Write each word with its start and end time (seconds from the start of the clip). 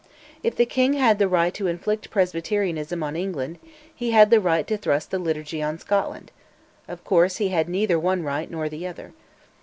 If 0.41 0.55
the 0.55 0.65
king 0.65 0.93
had 0.93 1.19
the 1.19 1.27
right 1.27 1.53
to 1.53 1.67
inflict 1.67 2.09
Presbyterianism 2.09 3.03
on 3.03 3.15
England, 3.15 3.59
he 3.93 4.09
had 4.09 4.31
the 4.31 4.39
right 4.39 4.65
to 4.65 4.75
thrust 4.75 5.11
the 5.11 5.19
Liturgy 5.19 5.61
on 5.61 5.77
Scotland: 5.77 6.31
of 6.87 7.03
course 7.03 7.37
he 7.37 7.49
had 7.49 7.69
neither 7.69 7.99
one 7.99 8.23
right 8.23 8.49
nor 8.49 8.67
the 8.67 8.87
other. 8.87 9.13